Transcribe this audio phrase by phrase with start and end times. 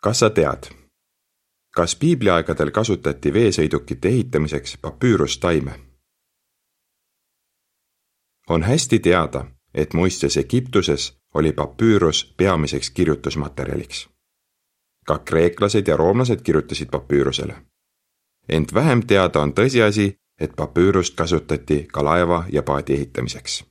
[0.00, 0.70] kas sa tead,
[1.76, 5.80] kas piibliaegadel kasutati veesõidukite ehitamiseks papüürustaime?
[8.48, 14.08] on hästi teada, et muistes Egiptuses oli papüürus peamiseks kirjutusmaterjaliks.
[15.06, 17.56] ka kreeklased ja roomlased kirjutasid papüürusele.
[18.48, 23.64] ent vähem teada on tõsiasi, et papüürust kasutati ka laeva ja paadi ehitamiseks.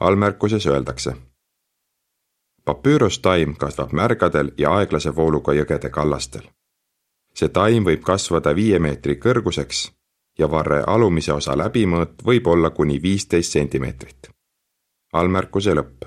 [0.00, 1.27] allmärkuses öeldakse
[2.68, 6.42] papüürustaim kasvab märgadel ja aeglase vooluga jõgede kallastel.
[7.34, 9.78] see taim võib kasvada viie meetri kõrguseks
[10.38, 14.28] ja varre alumise osa läbimõõt võib olla kuni viisteist sentimeetrit.
[15.12, 16.04] allmärkuse lõpp.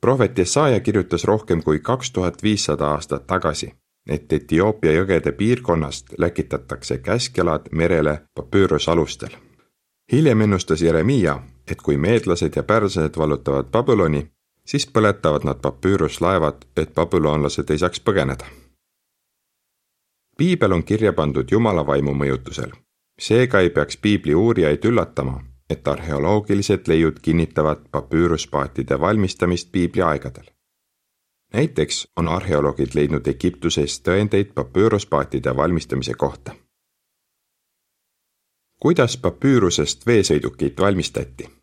[0.00, 3.72] prohvet Jesaja kirjutas rohkem kui kaks tuhat viissada aastat tagasi,
[4.08, 9.30] et Etioopia jõgede piirkonnast läkitatakse käskjalad merele papüürusalustel.
[10.12, 14.30] hiljem ennustas Jeremiia, et kui meedlased ja pärslased vallutavad Babyloni,
[14.64, 18.44] siis põletavad nad papüüruslaevad, et babülonlased ei saaks põgeneda.
[20.38, 22.70] piibel on kirja pandud Jumala vaimu mõjutusel.
[23.20, 30.44] seega ei peaks piibli uurijaid üllatama, et arheoloogilised leiud kinnitavad papüüruspaatide valmistamist piibli aegadel.
[31.52, 36.54] näiteks on arheoloogid leidnud Egiptuses tõendeid papüüruspaatide valmistamise kohta.
[38.80, 41.59] kuidas papüürusest veesõidukeid valmistati?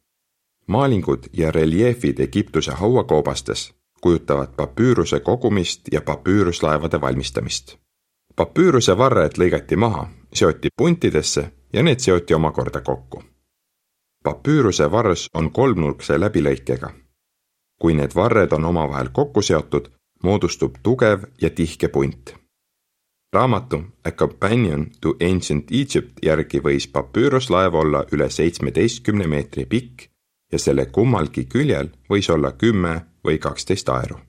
[0.67, 7.77] Maalingud ja reljeefid Egiptuse hauakoobastes kujutavad papüüruse kogumist ja papüüruslaevade valmistamist.
[8.35, 13.23] papüüruse varred lõigati maha, seoti puntidesse ja need seoti omakorda kokku.
[14.23, 16.89] papüüruse varrs on kolmnurkse läbilõikega.
[17.81, 19.89] kui need varred on omavahel kokku seotud,
[20.23, 22.35] moodustub tugev ja tihke punt.
[23.33, 30.16] raamatu A Companion to Ancient Egypt järgi võis papüüruslaev olla üle seitsmeteistkümne meetri pikk
[30.51, 34.19] ja selle kummalgi küljel võis olla kümme või kaksteist aeru.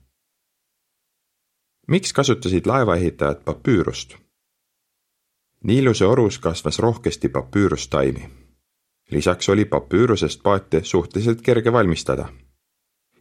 [1.87, 4.15] miks kasutasid laevaehitajad papüürust?
[5.63, 8.29] Niiluse orus kasvas rohkesti papüürustaimi.
[9.11, 12.29] lisaks oli papüürusest paate suhteliselt kerge valmistada.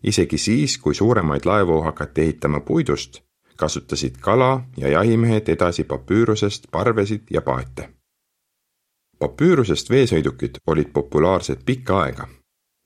[0.03, 3.23] isegi siis, kui suuremaid laevu hakati ehitama puidust,
[3.57, 7.95] kasutasid kala- ja jahimehed edasi papüürusest parvesid ja paate.
[9.19, 12.38] papüürusest veesõidukid olid populaarsed pikka aega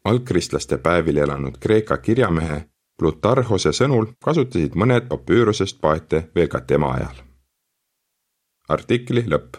[0.04, 2.64] algkristlaste päevil elanud Kreeka kirjamehe
[2.98, 7.16] Plutarhose sõnul kasutasid mõned papüürusest paate veel ka tema ajal.
[8.68, 9.56] artikli lõpp